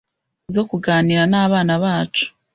zo 0.53 0.63
kuganira 0.69 1.23
n'abana 1.31 1.73
bacu 1.83 2.25